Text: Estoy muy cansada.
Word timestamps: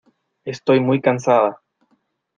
Estoy 0.45 0.79
muy 0.81 0.99
cansada. 0.99 1.61